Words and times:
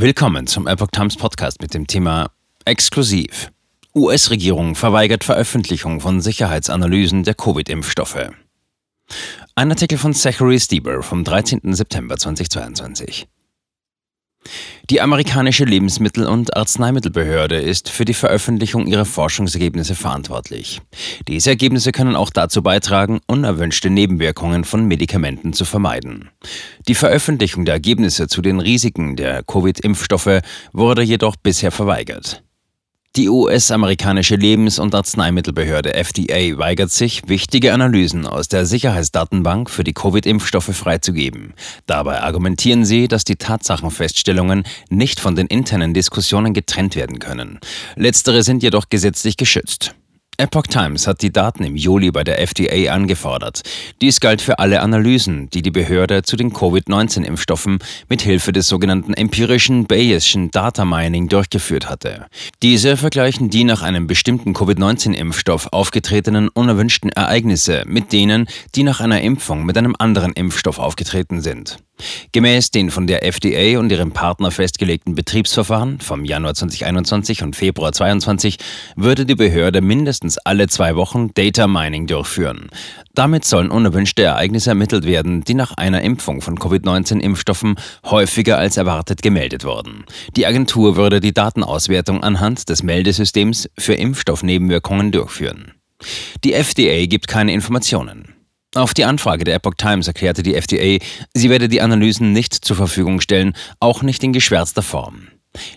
Willkommen 0.00 0.46
zum 0.46 0.68
Epoch 0.68 0.92
Times 0.92 1.16
Podcast 1.16 1.60
mit 1.60 1.74
dem 1.74 1.88
Thema 1.88 2.30
Exklusiv. 2.64 3.50
US-Regierung 3.96 4.76
verweigert 4.76 5.24
Veröffentlichung 5.24 6.00
von 6.00 6.20
Sicherheitsanalysen 6.20 7.24
der 7.24 7.34
Covid-Impfstoffe. 7.34 8.30
Ein 9.56 9.70
Artikel 9.72 9.98
von 9.98 10.14
Zachary 10.14 10.60
Stieber 10.60 11.02
vom 11.02 11.24
13. 11.24 11.74
September 11.74 12.16
2022. 12.16 13.26
Die 14.90 15.00
amerikanische 15.00 15.64
Lebensmittel- 15.64 16.26
und 16.26 16.56
Arzneimittelbehörde 16.56 17.56
ist 17.56 17.90
für 17.90 18.04
die 18.04 18.14
Veröffentlichung 18.14 18.86
ihrer 18.86 19.04
Forschungsergebnisse 19.04 19.94
verantwortlich. 19.94 20.80
Diese 21.26 21.50
Ergebnisse 21.50 21.92
können 21.92 22.16
auch 22.16 22.30
dazu 22.30 22.62
beitragen, 22.62 23.20
unerwünschte 23.26 23.90
Nebenwirkungen 23.90 24.64
von 24.64 24.86
Medikamenten 24.86 25.52
zu 25.52 25.64
vermeiden. 25.64 26.30
Die 26.88 26.94
Veröffentlichung 26.94 27.64
der 27.64 27.74
Ergebnisse 27.74 28.28
zu 28.28 28.40
den 28.42 28.60
Risiken 28.60 29.16
der 29.16 29.42
Covid-Impfstoffe 29.42 30.40
wurde 30.72 31.02
jedoch 31.02 31.36
bisher 31.36 31.70
verweigert. 31.70 32.42
Die 33.16 33.28
US-amerikanische 33.28 34.36
Lebens- 34.36 34.78
und 34.78 34.94
Arzneimittelbehörde 34.94 35.94
FDA 35.94 36.56
weigert 36.58 36.90
sich, 36.90 37.22
wichtige 37.26 37.72
Analysen 37.72 38.26
aus 38.26 38.48
der 38.48 38.64
Sicherheitsdatenbank 38.64 39.70
für 39.70 39.82
die 39.82 39.94
Covid-Impfstoffe 39.94 40.76
freizugeben. 40.76 41.54
Dabei 41.86 42.20
argumentieren 42.20 42.84
sie, 42.84 43.08
dass 43.08 43.24
die 43.24 43.36
Tatsachenfeststellungen 43.36 44.64
nicht 44.90 45.20
von 45.20 45.34
den 45.34 45.46
internen 45.46 45.94
Diskussionen 45.94 46.52
getrennt 46.52 46.94
werden 46.94 47.18
können. 47.18 47.58
Letztere 47.96 48.42
sind 48.42 48.62
jedoch 48.62 48.88
gesetzlich 48.88 49.36
geschützt. 49.36 49.94
Epoch 50.40 50.68
Times 50.68 51.08
hat 51.08 51.20
die 51.22 51.32
Daten 51.32 51.64
im 51.64 51.74
Juli 51.74 52.12
bei 52.12 52.22
der 52.22 52.40
FDA 52.40 52.92
angefordert. 52.92 53.62
Dies 54.00 54.20
galt 54.20 54.40
für 54.40 54.60
alle 54.60 54.82
Analysen, 54.82 55.50
die 55.50 55.62
die 55.62 55.72
Behörde 55.72 56.22
zu 56.22 56.36
den 56.36 56.52
Covid-19-Impfstoffen 56.52 57.80
mit 58.08 58.22
Hilfe 58.22 58.52
des 58.52 58.68
sogenannten 58.68 59.14
empirischen 59.14 59.86
Bayesian 59.86 60.52
Data 60.52 60.84
Mining 60.84 61.26
durchgeführt 61.26 61.90
hatte. 61.90 62.26
Diese 62.62 62.96
vergleichen 62.96 63.50
die 63.50 63.64
nach 63.64 63.82
einem 63.82 64.06
bestimmten 64.06 64.54
Covid-19-Impfstoff 64.54 65.72
aufgetretenen 65.72 66.48
unerwünschten 66.48 67.10
Ereignisse 67.10 67.82
mit 67.86 68.12
denen, 68.12 68.46
die 68.76 68.84
nach 68.84 69.00
einer 69.00 69.20
Impfung 69.20 69.66
mit 69.66 69.76
einem 69.76 69.96
anderen 69.98 70.34
Impfstoff 70.34 70.78
aufgetreten 70.78 71.40
sind. 71.40 71.80
Gemäß 72.32 72.70
den 72.70 72.90
von 72.90 73.06
der 73.06 73.24
FDA 73.24 73.78
und 73.78 73.90
ihrem 73.90 74.12
Partner 74.12 74.50
festgelegten 74.50 75.14
Betriebsverfahren 75.14 76.00
vom 76.00 76.24
Januar 76.24 76.54
2021 76.54 77.42
und 77.42 77.56
Februar 77.56 77.92
2022 77.92 78.58
würde 78.96 79.26
die 79.26 79.34
Behörde 79.34 79.80
mindestens 79.80 80.38
alle 80.38 80.68
zwei 80.68 80.96
Wochen 80.96 81.32
Data 81.34 81.66
Mining 81.66 82.06
durchführen. 82.06 82.68
Damit 83.14 83.44
sollen 83.44 83.70
unerwünschte 83.70 84.22
Ereignisse 84.22 84.70
ermittelt 84.70 85.04
werden, 85.04 85.42
die 85.42 85.54
nach 85.54 85.72
einer 85.72 86.02
Impfung 86.02 86.40
von 86.40 86.58
Covid-19-Impfstoffen 86.58 87.76
häufiger 88.04 88.58
als 88.58 88.76
erwartet 88.76 89.22
gemeldet 89.22 89.64
wurden. 89.64 90.04
Die 90.36 90.46
Agentur 90.46 90.96
würde 90.96 91.20
die 91.20 91.34
Datenauswertung 91.34 92.22
anhand 92.22 92.68
des 92.68 92.82
Meldesystems 92.82 93.68
für 93.78 93.94
Impfstoffnebenwirkungen 93.94 95.10
durchführen. 95.10 95.72
Die 96.44 96.52
FDA 96.52 97.06
gibt 97.06 97.26
keine 97.26 97.52
Informationen. 97.52 98.37
Auf 98.74 98.92
die 98.92 99.06
Anfrage 99.06 99.44
der 99.44 99.54
Epoch 99.54 99.74
Times 99.78 100.08
erklärte 100.08 100.42
die 100.42 100.54
FDA, 100.54 101.02
sie 101.32 101.48
werde 101.48 101.68
die 101.68 101.80
Analysen 101.80 102.32
nicht 102.32 102.54
zur 102.54 102.76
Verfügung 102.76 103.20
stellen, 103.20 103.54
auch 103.80 104.02
nicht 104.02 104.22
in 104.22 104.34
geschwärzter 104.34 104.82
Form. 104.82 105.28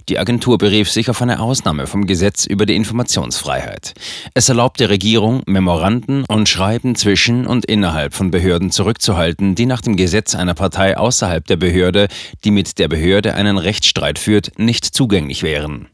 Die 0.10 0.20
Agentur 0.20 0.58
berief 0.58 0.92
sich 0.92 1.10
auf 1.10 1.22
eine 1.22 1.40
Ausnahme 1.40 1.88
vom 1.88 2.06
Gesetz 2.06 2.46
über 2.46 2.66
die 2.66 2.76
Informationsfreiheit. 2.76 3.94
Es 4.34 4.50
erlaubt 4.50 4.82
der 4.82 4.90
Regierung, 4.90 5.42
Memoranden 5.46 6.26
und 6.26 6.50
Schreiben 6.50 6.96
zwischen 6.96 7.48
und 7.48 7.66
innerhalb 7.66 8.14
von 8.14 8.30
Behörden 8.30 8.72
zurückzuhalten, 8.72 9.56
die 9.56 9.66
nach 9.66 9.82
dem 9.82 9.96
Gesetz 9.96 10.36
einer 10.36 10.54
Partei 10.54 10.98
außerhalb 10.98 11.48
der 11.48 11.56
Behörde, 11.56 12.10
die 12.44 12.52
mit 12.52 12.78
der 12.78 12.90
Behörde 12.90 13.36
einen 13.36 13.58
Rechtsstreit 13.58 14.20
führt, 14.20 14.60
nicht 14.60 14.86
zugänglich 14.86 15.44
wären. 15.44 15.88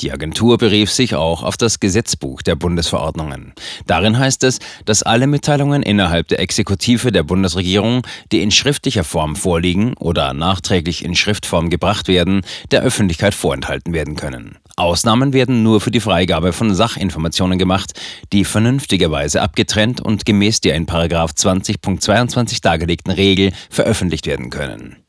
Die 0.00 0.12
Agentur 0.12 0.58
berief 0.58 0.90
sich 0.90 1.14
auch 1.14 1.42
auf 1.42 1.56
das 1.56 1.80
Gesetzbuch 1.80 2.42
der 2.42 2.54
Bundesverordnungen. 2.54 3.54
Darin 3.86 4.18
heißt 4.18 4.44
es, 4.44 4.58
dass 4.84 5.02
alle 5.02 5.26
Mitteilungen 5.26 5.82
innerhalb 5.82 6.28
der 6.28 6.40
Exekutive 6.40 7.12
der 7.12 7.22
Bundesregierung, 7.22 8.06
die 8.30 8.42
in 8.42 8.50
schriftlicher 8.50 9.04
Form 9.04 9.36
vorliegen 9.36 9.94
oder 9.94 10.34
nachträglich 10.34 11.04
in 11.04 11.14
Schriftform 11.14 11.70
gebracht 11.70 12.08
werden, 12.08 12.42
der 12.70 12.82
Öffentlichkeit 12.82 13.34
vorenthalten 13.34 13.94
werden 13.94 14.16
können. 14.16 14.58
Ausnahmen 14.76 15.32
werden 15.32 15.62
nur 15.62 15.80
für 15.80 15.90
die 15.90 16.00
Freigabe 16.00 16.52
von 16.52 16.74
Sachinformationen 16.74 17.58
gemacht, 17.58 17.98
die 18.34 18.44
vernünftigerweise 18.44 19.40
abgetrennt 19.40 20.02
und 20.02 20.26
gemäß 20.26 20.60
der 20.60 20.74
in 20.74 20.86
20.22 20.86 22.60
dargelegten 22.60 23.12
Regel 23.12 23.52
veröffentlicht 23.70 24.26
werden 24.26 24.50
können. 24.50 25.05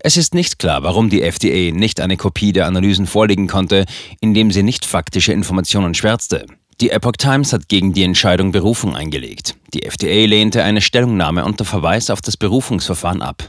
Es 0.00 0.16
ist 0.16 0.34
nicht 0.34 0.58
klar, 0.58 0.82
warum 0.82 1.10
die 1.10 1.22
FDA 1.22 1.74
nicht 1.74 2.00
eine 2.00 2.16
Kopie 2.16 2.52
der 2.52 2.66
Analysen 2.66 3.06
vorlegen 3.06 3.46
konnte, 3.46 3.84
indem 4.20 4.50
sie 4.50 4.62
nicht 4.62 4.84
faktische 4.84 5.32
Informationen 5.32 5.94
schwärzte. 5.94 6.46
Die 6.80 6.90
Epoch 6.90 7.12
Times 7.12 7.52
hat 7.52 7.68
gegen 7.68 7.92
die 7.92 8.02
Entscheidung 8.02 8.50
Berufung 8.50 8.96
eingelegt. 8.96 9.54
Die 9.72 9.84
FDA 9.84 10.26
lehnte 10.26 10.64
eine 10.64 10.80
Stellungnahme 10.80 11.44
unter 11.44 11.64
Verweis 11.64 12.10
auf 12.10 12.20
das 12.20 12.36
Berufungsverfahren 12.36 13.22
ab. 13.22 13.48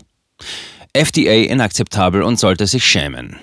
FDA 0.93 1.51
inakzeptabel 1.51 2.21
und 2.21 2.37
sollte 2.37 2.67
sich 2.67 2.85
schämen. 2.85 3.39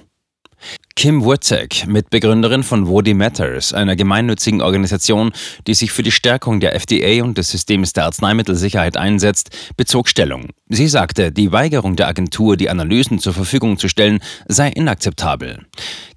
Kim 0.97 1.25
Wurtzek, 1.25 1.87
Mitbegründerin 1.87 2.63
von 2.63 2.87
Wody 2.87 3.15
Matters, 3.15 3.73
einer 3.73 3.97
gemeinnützigen 3.97 4.61
Organisation, 4.61 5.33
die 5.67 5.73
sich 5.73 5.93
für 5.93 6.03
die 6.03 6.11
Stärkung 6.11 6.61
der 6.61 6.75
FDA 6.75 7.25
und 7.25 7.39
des 7.39 7.51
Systems 7.51 7.95
der 7.95 8.05
Arzneimittelsicherheit 8.05 8.99
einsetzt, 8.99 9.51
bezog 9.79 10.09
Stellung. 10.09 10.51
Sie 10.69 10.89
sagte, 10.89 11.33
die 11.33 11.53
Weigerung 11.53 11.97
der 11.97 12.09
Agentur, 12.09 12.57
die 12.59 12.69
Analysen 12.69 13.19
zur 13.19 13.33
Verfügung 13.33 13.79
zu 13.79 13.89
stellen, 13.89 14.21
sei 14.47 14.69
inakzeptabel. 14.69 15.65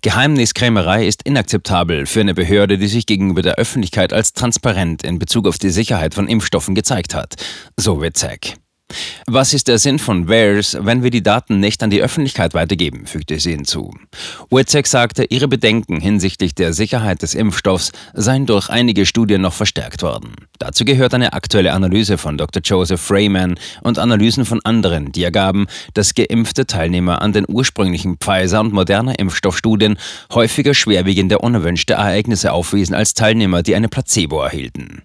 Geheimniskrämerei 0.02 1.08
ist 1.08 1.24
inakzeptabel 1.24 2.06
für 2.06 2.20
eine 2.20 2.34
Behörde, 2.34 2.78
die 2.78 2.88
sich 2.88 3.06
gegenüber 3.06 3.42
der 3.42 3.56
Öffentlichkeit 3.56 4.12
als 4.12 4.34
transparent 4.34 5.04
in 5.04 5.18
Bezug 5.18 5.48
auf 5.48 5.58
die 5.58 5.70
Sicherheit 5.70 6.14
von 6.14 6.28
Impfstoffen 6.28 6.76
gezeigt 6.76 7.16
hat, 7.16 7.36
so 7.78 8.02
Wurtzek. 8.02 8.56
Was 9.28 9.54
ist 9.54 9.68
der 9.68 9.80
Sinn 9.80 10.00
von 10.00 10.28
VAERS, 10.28 10.78
wenn 10.82 11.04
wir 11.04 11.10
die 11.10 11.24
Daten 11.24 11.60
nicht 11.60 11.84
an 11.84 11.90
die 11.90 12.02
Öffentlichkeit 12.02 12.54
weitergeben, 12.54 13.06
fügte 13.06 13.40
sie 13.40 13.52
hinzu. 13.52 13.94
Witzek 14.50 14.88
sagte, 14.88 15.26
ihre 15.26 15.48
Bedenken 15.48 16.00
hinsichtlich 16.00 16.56
der 16.56 16.74
Sicherheit 16.74 17.22
des 17.22 17.36
Impfstoffs 17.36 17.92
seien 18.14 18.46
durch 18.46 18.70
einige 18.70 19.06
Studien 19.06 19.42
noch 19.42 19.54
verstärkt 19.54 20.04
worden. 20.04 20.34
Dazu 20.60 20.86
gehört 20.86 21.14
eine 21.14 21.34
aktuelle 21.34 21.74
Analyse 21.74 22.18
von 22.18 22.38
Dr. 22.38 22.62
Joseph 22.64 23.02
Freeman 23.02 23.56
und 23.82 24.00
Analysen 24.00 24.46
von 24.46 24.62
anderen, 24.64 25.12
die 25.12 25.24
ergaben, 25.24 25.68
dass 25.94 26.14
geimpfte 26.14 26.66
Teilnehmer 26.66 27.22
an 27.22 27.34
den 27.34 27.46
ursprünglichen 27.48 28.18
Pfizer- 28.18 28.62
und 28.62 28.74
Moderna 28.74 29.14
Impfstoffstudien 29.14 29.98
häufiger 30.34 30.74
schwerwiegende 30.74 31.40
unerwünschte 31.40 31.94
Ereignisse 31.94 32.52
aufwiesen 32.52 32.96
als 32.96 33.14
Teilnehmer, 33.14 33.64
die 33.64 33.76
eine 33.76 33.90
Placebo 33.90 34.42
erhielten. 34.42 35.04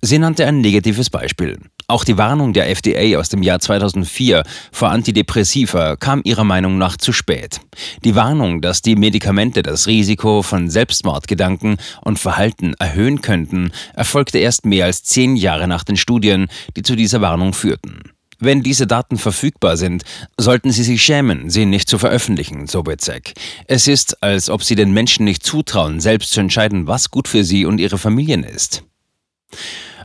Sie 0.00 0.18
nannte 0.18 0.46
ein 0.46 0.60
negatives 0.60 1.10
Beispiel. 1.10 1.58
Auch 1.90 2.04
die 2.04 2.18
Warnung 2.18 2.52
der 2.52 2.70
FDA 2.70 3.18
aus 3.18 3.30
dem 3.30 3.42
Jahr 3.42 3.58
2004 3.58 4.44
vor 4.70 4.90
Antidepressiva 4.90 5.96
kam 5.96 6.20
ihrer 6.22 6.44
Meinung 6.44 6.78
nach 6.78 6.96
zu 6.96 7.12
spät. 7.12 7.60
Die 8.04 8.14
Warnung, 8.14 8.60
dass 8.60 8.80
die 8.80 8.94
Medikamente 8.94 9.64
das 9.64 9.88
Risiko 9.88 10.42
von 10.42 10.70
Selbstmordgedanken 10.70 11.78
und 12.02 12.20
Verhalten 12.20 12.74
erhöhen 12.74 13.22
könnten, 13.22 13.72
erfolgte 13.92 14.38
erst 14.38 14.66
mehr 14.66 14.84
als 14.84 15.02
zehn 15.02 15.34
Jahre 15.34 15.66
nach 15.66 15.82
den 15.82 15.96
Studien, 15.96 16.46
die 16.76 16.82
zu 16.82 16.94
dieser 16.94 17.22
Warnung 17.22 17.54
führten. 17.54 18.02
Wenn 18.38 18.62
diese 18.62 18.86
Daten 18.86 19.18
verfügbar 19.18 19.76
sind, 19.76 20.04
sollten 20.38 20.70
Sie 20.70 20.84
sich 20.84 21.02
schämen, 21.02 21.50
sie 21.50 21.66
nicht 21.66 21.88
zu 21.88 21.98
veröffentlichen, 21.98 22.68
so 22.68 22.84
Bezek. 22.84 23.34
Es 23.66 23.88
ist, 23.88 24.22
als 24.22 24.48
ob 24.48 24.62
Sie 24.62 24.76
den 24.76 24.92
Menschen 24.92 25.24
nicht 25.24 25.44
zutrauen, 25.44 25.98
selbst 25.98 26.30
zu 26.30 26.38
entscheiden, 26.38 26.86
was 26.86 27.10
gut 27.10 27.26
für 27.26 27.42
sie 27.42 27.64
und 27.66 27.80
ihre 27.80 27.98
Familien 27.98 28.44
ist. 28.44 28.84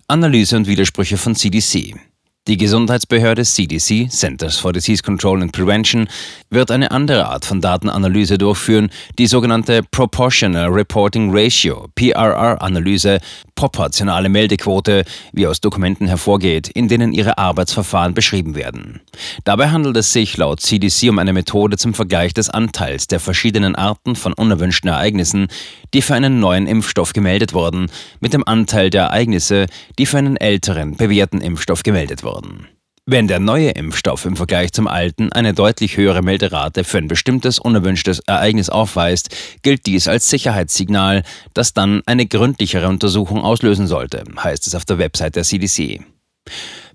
Analyse 0.07 0.55
und 0.55 0.67
Widersprüche 0.67 1.17
von 1.17 1.35
CDC. 1.35 1.95
Die 2.47 2.57
Gesundheitsbehörde 2.57 3.43
CDC, 3.43 4.07
Centers 4.11 4.57
for 4.57 4.71
Disease 4.71 5.01
Control 5.01 5.41
and 5.41 5.51
Prevention, 5.51 6.07
wird 6.51 6.69
eine 6.69 6.91
andere 6.91 7.25
Art 7.25 7.43
von 7.43 7.59
Datenanalyse 7.59 8.37
durchführen, 8.37 8.91
die 9.17 9.25
sogenannte 9.25 9.81
Proportional 9.89 10.69
Reporting 10.69 11.31
Ratio, 11.35 11.87
PRR-Analyse, 11.95 13.17
proportionale 13.55 14.29
Meldequote, 14.29 15.05
wie 15.31 15.47
aus 15.47 15.61
Dokumenten 15.61 16.07
hervorgeht, 16.07 16.67
in 16.67 16.87
denen 16.87 17.13
ihre 17.13 17.37
Arbeitsverfahren 17.37 18.13
beschrieben 18.13 18.55
werden. 18.55 19.01
Dabei 19.45 19.69
handelt 19.69 19.97
es 19.97 20.13
sich 20.13 20.37
laut 20.37 20.59
CDC 20.59 21.09
um 21.09 21.19
eine 21.19 21.33
Methode 21.33 21.77
zum 21.77 21.93
Vergleich 21.93 22.33
des 22.33 22.49
Anteils 22.49 23.07
der 23.07 23.19
verschiedenen 23.19 23.75
Arten 23.75 24.15
von 24.15 24.33
unerwünschten 24.33 24.89
Ereignissen, 24.89 25.47
die 25.93 26.01
für 26.01 26.15
einen 26.15 26.39
neuen 26.39 26.67
Impfstoff 26.67 27.13
gemeldet 27.13 27.53
wurden, 27.53 27.89
mit 28.19 28.33
dem 28.33 28.45
Anteil 28.45 28.89
der 28.89 29.03
Ereignisse, 29.03 29.67
die 29.97 30.05
für 30.05 30.17
einen 30.17 30.37
älteren, 30.37 30.97
bewährten 30.97 31.41
Impfstoff 31.41 31.83
gemeldet 31.83 32.23
wurden. 32.23 32.67
Wenn 33.07 33.27
der 33.27 33.39
neue 33.39 33.69
Impfstoff 33.69 34.25
im 34.25 34.35
Vergleich 34.35 34.73
zum 34.73 34.87
alten 34.87 35.31
eine 35.31 35.53
deutlich 35.53 35.95
höhere 35.95 36.23
Melderate 36.23 36.83
für 36.83 36.97
ein 36.97 37.07
bestimmtes 37.07 37.59
unerwünschtes 37.59 38.17
Ereignis 38.25 38.71
aufweist, 38.71 39.29
gilt 39.61 39.85
dies 39.85 40.07
als 40.07 40.27
Sicherheitssignal, 40.27 41.21
das 41.53 41.75
dann 41.75 42.01
eine 42.07 42.25
gründlichere 42.25 42.87
Untersuchung 42.87 43.43
auslösen 43.43 43.85
sollte, 43.85 44.23
heißt 44.43 44.65
es 44.65 44.73
auf 44.73 44.85
der 44.85 44.97
Website 44.97 45.35
der 45.35 45.43
CDC. 45.43 46.03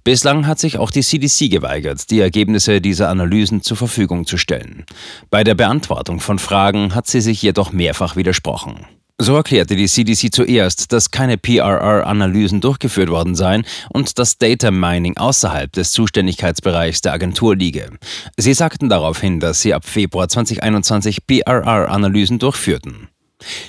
Bislang 0.03 0.49
hat 0.49 0.59
sich 0.59 0.79
auch 0.79 0.91
die 0.91 1.05
CDC 1.05 1.49
geweigert, 1.49 2.11
die 2.11 2.19
Ergebnisse 2.19 2.81
dieser 2.81 3.09
Analysen 3.09 3.62
zur 3.62 3.77
Verfügung 3.77 4.27
zu 4.27 4.37
stellen. 4.37 4.87
Bei 5.31 5.45
der 5.45 5.55
Beantwortung 5.55 6.19
von 6.19 6.41
Fragen 6.41 6.93
hat 6.93 7.07
sie 7.07 7.21
sich 7.21 7.41
jedoch 7.41 7.71
mehrfach 7.71 8.17
widersprochen. 8.17 8.85
So 9.23 9.37
erklärte 9.37 9.77
die 9.77 9.87
CDC 9.87 10.33
zuerst, 10.33 10.95
dass 10.95 11.11
keine 11.11 11.37
PRR-Analysen 11.37 12.63
durchgeführt 12.63 13.11
worden 13.11 13.35
seien 13.35 13.67
und 13.91 14.19
das 14.19 14.39
Data 14.39 14.71
Mining 14.71 15.19
außerhalb 15.19 15.71
des 15.71 15.93
Zuständigkeitsbereichs 15.93 17.03
der 17.03 17.13
Agentur 17.13 17.55
liege. 17.55 17.91
Sie 18.39 18.55
sagten 18.55 18.89
daraufhin, 18.89 19.39
dass 19.39 19.61
sie 19.61 19.75
ab 19.75 19.85
Februar 19.85 20.31
2021 20.31 21.27
PRR-Analysen 21.27 22.39
durchführten. 22.39 23.09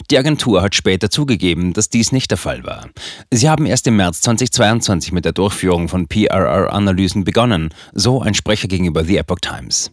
Die 0.09 0.17
Agentur 0.17 0.61
hat 0.61 0.73
später 0.73 1.09
zugegeben, 1.09 1.73
dass 1.73 1.89
dies 1.89 2.13
nicht 2.13 2.31
der 2.31 2.37
Fall 2.37 2.63
war. 2.63 2.87
Sie 3.29 3.49
haben 3.49 3.65
erst 3.65 3.85
im 3.87 3.97
März 3.97 4.21
2022 4.21 5.11
mit 5.11 5.25
der 5.25 5.33
Durchführung 5.33 5.89
von 5.89 6.07
PRR-Analysen 6.07 7.25
begonnen, 7.25 7.73
so 7.91 8.21
ein 8.21 8.35
Sprecher 8.35 8.69
gegenüber 8.69 9.03
The 9.03 9.17
Epoch 9.17 9.39
Times. 9.41 9.91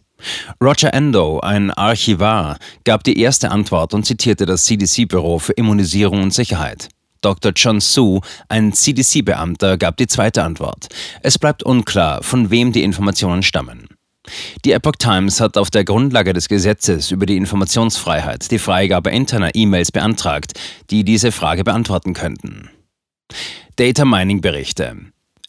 Roger 0.61 0.93
Endo, 0.93 1.39
ein 1.39 1.71
Archivar, 1.71 2.57
gab 2.83 3.03
die 3.03 3.19
erste 3.19 3.51
Antwort 3.51 3.93
und 3.93 4.05
zitierte 4.05 4.45
das 4.45 4.65
CDC-Büro 4.65 5.39
für 5.39 5.53
Immunisierung 5.53 6.23
und 6.23 6.33
Sicherheit. 6.33 6.89
Dr. 7.21 7.51
John 7.55 7.81
Su, 7.81 8.21
ein 8.47 8.73
CDC-Beamter, 8.73 9.77
gab 9.77 9.97
die 9.97 10.07
zweite 10.07 10.43
Antwort. 10.43 10.87
Es 11.21 11.37
bleibt 11.37 11.63
unklar, 11.63 12.23
von 12.23 12.49
wem 12.49 12.71
die 12.71 12.83
Informationen 12.83 13.43
stammen. 13.43 13.87
Die 14.63 14.71
Epoch 14.71 14.95
Times 14.97 15.41
hat 15.41 15.57
auf 15.57 15.71
der 15.71 15.83
Grundlage 15.83 16.33
des 16.33 16.47
Gesetzes 16.49 17.11
über 17.11 17.25
die 17.25 17.37
Informationsfreiheit 17.37 18.51
die 18.51 18.59
Freigabe 18.59 19.09
interner 19.09 19.51
E-Mails 19.53 19.91
beantragt, 19.91 20.53
die 20.91 21.03
diese 21.03 21.31
Frage 21.31 21.63
beantworten 21.63 22.13
könnten. 22.13 22.69
Data 23.75 24.05
Mining 24.05 24.41
Berichte. 24.41 24.95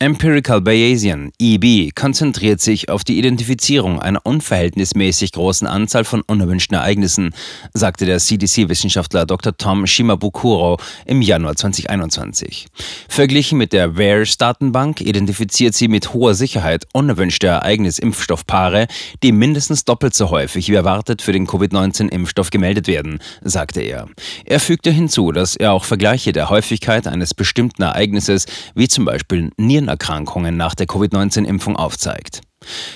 Empirical 0.02 0.62
Bayesian, 0.62 1.31
EB, 1.38 1.94
konzentriert 1.94 2.62
sich 2.62 2.88
auf 2.88 3.05
die 3.05 3.19
Identifizierung 3.19 4.00
einer 4.00 4.25
unverhältnismäßig 4.25 5.32
großen 5.32 5.67
Anzahl 5.67 6.05
von 6.05 6.23
unerwünschten 6.23 6.75
Ereignissen, 6.75 7.35
sagte 7.75 8.06
der 8.06 8.19
CDC-Wissenschaftler 8.19 9.26
Dr. 9.26 9.55
Tom 9.58 9.87
Shimabukuro 9.87 10.79
im 11.05 11.20
Januar 11.20 11.55
2021. 11.55 12.69
Verglichen 13.11 13.58
mit 13.58 13.75
der 13.75 13.99
VAERS-Datenbank 13.99 15.02
identifiziert 15.02 15.75
sie 15.75 15.88
mit 15.88 16.14
hoher 16.14 16.32
Sicherheit 16.32 16.87
unerwünschte 16.94 17.49
Ereignis-Impfstoffpaare, 17.49 18.87
die 19.23 19.32
mindestens 19.32 19.85
doppelt 19.85 20.14
so 20.14 20.31
häufig 20.31 20.70
wie 20.70 20.76
erwartet 20.76 21.20
für 21.20 21.32
den 21.32 21.47
Covid-19-Impfstoff 21.47 22.49
gemeldet 22.49 22.87
werden, 22.87 23.19
sagte 23.43 23.82
er. 23.82 24.08
Er 24.47 24.61
fügte 24.61 24.91
hinzu, 24.91 25.31
dass 25.31 25.56
er 25.56 25.73
auch 25.73 25.85
Vergleiche 25.85 26.32
der 26.32 26.49
Häufigkeit 26.49 27.06
eines 27.06 27.35
bestimmten 27.35 27.82
Ereignisses, 27.82 28.47
wie 28.75 28.88
zum 28.88 29.05
Beispiel 29.05 29.50
Nieren 29.58 29.89
Erkrankungen 29.90 30.56
nach 30.56 30.75
der 30.75 30.87
Covid-19-Impfung 30.87 31.76
aufzeigt. 31.76 32.40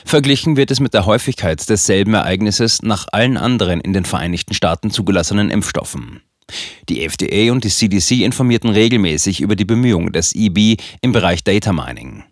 Verglichen 0.05 0.57
wird 0.57 0.71
es 0.71 0.81
mit 0.81 0.95
der 0.95 1.07
Häufigkeit 1.07 1.69
desselben 1.69 2.15
Ereignisses 2.15 2.83
nach 2.83 3.07
allen 3.13 3.37
anderen 3.37 3.81
in 3.81 3.93
den 3.93 4.05
Vereinigten 4.05 4.55
Staaten 4.55 4.91
zugelassenen 4.91 5.51
Impfstoffen. 5.51 6.23
Die 6.89 7.03
FDA 7.07 7.53
und 7.53 7.65
die 7.65 7.71
CDC 7.71 8.23
informierten 8.23 8.71
regelmäßig 8.71 9.41
über 9.41 9.57
die 9.57 9.65
Bemühungen 9.65 10.13
des 10.13 10.35
EB 10.35 10.77
im 11.01 11.13
Bereich 11.13 11.43
Data 11.43 11.73
Mining. 11.73 12.25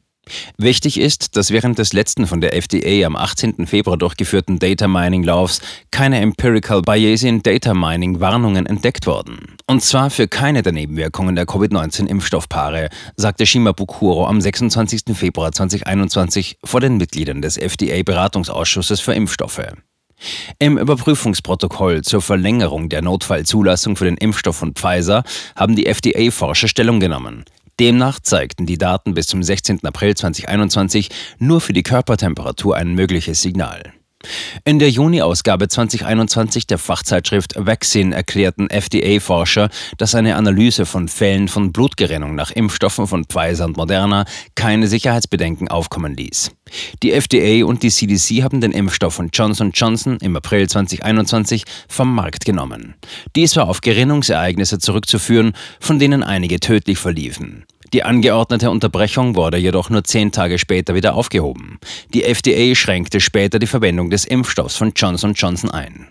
Wichtig 0.58 0.98
ist, 0.98 1.36
dass 1.36 1.50
während 1.50 1.78
des 1.78 1.92
letzten 1.92 2.26
von 2.26 2.40
der 2.40 2.54
FDA 2.54 3.06
am 3.06 3.16
18. 3.16 3.66
Februar 3.66 3.96
durchgeführten 3.96 4.58
Data 4.58 4.88
Mining 4.88 5.22
Laufs 5.22 5.60
keine 5.90 6.20
Empirical 6.20 6.82
Bayesian 6.82 7.42
Data 7.42 7.74
Mining 7.74 8.20
Warnungen 8.20 8.66
entdeckt 8.66 9.06
wurden. 9.06 9.56
Und 9.66 9.82
zwar 9.82 10.10
für 10.10 10.28
keine 10.28 10.62
der 10.62 10.72
Nebenwirkungen 10.72 11.34
der 11.34 11.46
Covid-19-Impfstoffpaare, 11.46 12.88
sagte 13.16 13.46
Shimabukuro 13.46 14.26
am 14.26 14.40
26. 14.40 15.14
Februar 15.14 15.52
2021 15.52 16.58
vor 16.64 16.80
den 16.80 16.96
Mitgliedern 16.96 17.42
des 17.42 17.56
FDA-Beratungsausschusses 17.56 19.00
für 19.00 19.14
Impfstoffe. 19.14 19.62
Im 20.58 20.78
Überprüfungsprotokoll 20.78 22.02
zur 22.02 22.22
Verlängerung 22.22 22.88
der 22.88 23.02
Notfallzulassung 23.02 23.96
für 23.96 24.04
den 24.04 24.16
Impfstoff 24.16 24.56
von 24.56 24.74
Pfizer 24.74 25.24
haben 25.56 25.74
die 25.74 25.86
FDA-Forscher 25.86 26.68
Stellung 26.68 27.00
genommen. 27.00 27.44
Demnach 27.82 28.20
zeigten 28.20 28.64
die 28.64 28.78
Daten 28.78 29.12
bis 29.12 29.26
zum 29.26 29.42
16. 29.42 29.84
April 29.84 30.14
2021 30.14 31.08
nur 31.40 31.60
für 31.60 31.72
die 31.72 31.82
Körpertemperatur 31.82 32.76
ein 32.76 32.94
mögliches 32.94 33.42
Signal. 33.42 33.92
In 34.64 34.78
der 34.78 34.88
Juni-Ausgabe 34.88 35.66
2021 35.66 36.68
der 36.68 36.78
Fachzeitschrift 36.78 37.54
Vaccine 37.56 38.14
erklärten 38.14 38.70
FDA-Forscher, 38.70 39.68
dass 39.98 40.14
eine 40.14 40.36
Analyse 40.36 40.86
von 40.86 41.08
Fällen 41.08 41.48
von 41.48 41.72
Blutgerinnung 41.72 42.36
nach 42.36 42.52
Impfstoffen 42.52 43.08
von 43.08 43.24
Pfizer 43.24 43.64
und 43.64 43.76
Moderna 43.76 44.26
keine 44.54 44.86
Sicherheitsbedenken 44.86 45.66
aufkommen 45.66 46.16
ließ. 46.16 46.52
Die 47.02 47.10
FDA 47.10 47.66
und 47.66 47.82
die 47.82 47.90
CDC 47.90 48.44
haben 48.44 48.60
den 48.60 48.70
Impfstoff 48.70 49.14
von 49.14 49.30
Johnson 49.32 49.72
Johnson 49.74 50.18
im 50.20 50.36
April 50.36 50.68
2021 50.68 51.64
vom 51.88 52.14
Markt 52.14 52.44
genommen. 52.44 52.94
Dies 53.34 53.56
war 53.56 53.68
auf 53.68 53.80
Gerinnungsereignisse 53.80 54.78
zurückzuführen, 54.78 55.52
von 55.80 55.98
denen 55.98 56.22
einige 56.22 56.60
tödlich 56.60 56.98
verliefen. 56.98 57.64
Die 57.92 58.04
angeordnete 58.04 58.70
Unterbrechung 58.70 59.36
wurde 59.36 59.58
jedoch 59.58 59.90
nur 59.90 60.02
zehn 60.02 60.32
Tage 60.32 60.58
später 60.58 60.94
wieder 60.94 61.14
aufgehoben. 61.14 61.78
Die 62.14 62.24
FDA 62.24 62.74
schränkte 62.74 63.20
später 63.20 63.58
die 63.58 63.66
Verwendung 63.66 64.08
des 64.08 64.24
Impfstoffs 64.24 64.76
von 64.76 64.92
Johnson 64.96 65.34
Johnson 65.34 65.70
ein. 65.70 66.08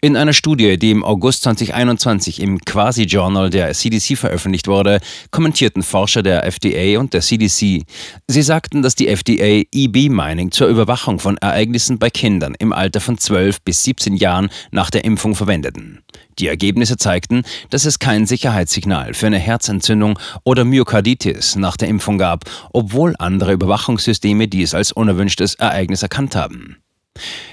In 0.00 0.16
einer 0.16 0.32
Studie, 0.32 0.78
die 0.78 0.90
im 0.90 1.04
August 1.04 1.42
2021 1.44 2.40
im 2.40 2.58
Quasi-Journal 2.58 3.50
der 3.50 3.72
CDC 3.72 4.16
veröffentlicht 4.18 4.66
wurde, 4.66 5.00
kommentierten 5.30 5.82
Forscher 5.82 6.22
der 6.22 6.44
FDA 6.44 6.98
und 6.98 7.14
der 7.14 7.20
CDC. 7.20 7.84
Sie 8.26 8.42
sagten, 8.42 8.82
dass 8.82 8.94
die 8.94 9.08
FDA 9.08 9.62
EB-Mining 9.70 10.50
zur 10.50 10.66
Überwachung 10.66 11.20
von 11.20 11.36
Ereignissen 11.36 11.98
bei 11.98 12.10
Kindern 12.10 12.54
im 12.58 12.72
Alter 12.72 13.00
von 13.00 13.16
12 13.16 13.62
bis 13.62 13.84
17 13.84 14.16
Jahren 14.16 14.50
nach 14.72 14.90
der 14.90 15.04
Impfung 15.04 15.36
verwendeten. 15.36 16.00
Die 16.38 16.48
Ergebnisse 16.48 16.96
zeigten, 16.96 17.42
dass 17.70 17.84
es 17.84 18.00
kein 18.00 18.26
Sicherheitssignal 18.26 19.14
für 19.14 19.26
eine 19.26 19.38
Herzentzündung 19.38 20.18
oder 20.44 20.64
Myokarditis 20.64 21.56
nach 21.56 21.76
der 21.76 21.88
Impfung 21.88 22.18
gab, 22.18 22.44
obwohl 22.72 23.14
andere 23.18 23.52
Überwachungssysteme 23.52 24.48
dies 24.48 24.74
als 24.74 24.90
unerwünschtes 24.90 25.54
Ereignis 25.54 26.02
erkannt 26.02 26.34
haben. 26.34 26.81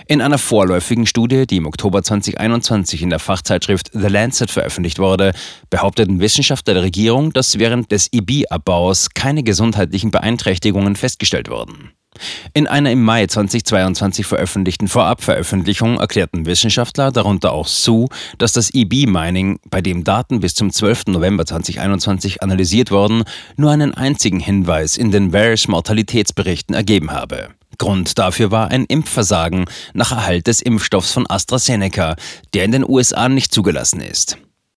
In 0.08 0.22
einer 0.22 0.40
vorläufigen 0.40 1.06
Studie, 1.06 1.46
die 1.46 1.58
im 1.58 1.68
Oktober 1.68 2.02
2021 2.02 3.04
in 3.04 3.12
der 3.12 3.20
Fachzeitschrift 3.20 3.92
The 3.94 4.08
Lancet 4.08 4.50
veröffentlicht 4.50 4.98
wurde, 4.98 5.34
behaupteten 5.70 6.20
Wissenschaftler 6.20 6.74
der 6.74 6.82
Regierung, 6.82 7.32
dass 7.32 7.60
während 7.60 7.92
des 7.92 8.12
IB-Abbaus 8.12 9.10
keine 9.14 9.44
gesundheitlichen 9.44 10.10
Beeinträchtigungen 10.10 10.96
festgestellt 10.96 11.50
wurden. 11.50 11.92
In 12.54 12.66
einer 12.66 12.92
im 12.92 13.04
Mai 13.04 13.28
2022 13.28 14.26
veröffentlichten 14.26 14.88
Vorabveröffentlichung 14.88 16.00
erklärten 16.00 16.48
Wissenschaftler, 16.48 17.12
darunter 17.12 17.52
auch 17.52 17.68
Su, 17.68 18.08
dass 18.40 18.52
das 18.52 18.74
EB-Mining, 18.74 19.60
bei 19.70 19.82
dem 19.82 20.04
Daten 20.04 20.40
bis 20.40 20.56
zum 20.56 20.72
12. 20.72 21.08
November 21.10 21.46
2021 21.46 22.42
analysiert 22.42 22.90
wurden, 22.90 23.26
nur 23.58 23.70
einen 23.70 23.94
einzigen 23.94 24.40
Hinweis 24.40 24.98
in 24.98 25.12
den 25.12 25.32
VAERS 25.32 25.68
Mortalitätsberichten 25.68 26.76
ergeben 26.76 27.12
habe. 27.12 27.50
Grund 27.80 28.20
dafür 28.20 28.52
war 28.52 28.70
ein 28.70 28.86
Impfversagen 28.86 29.66
nach 29.94 30.12
Erhalt 30.12 30.46
des 30.46 30.62
Impfstoffs 30.62 31.12
von 31.12 31.28
AstraZeneca, 31.28 32.16
der 32.54 32.66
in 32.66 32.72
den 32.72 32.88
USA 32.88 33.28
nicht 33.28 33.52
zugelassen 33.52 34.02
ist. 34.02 34.38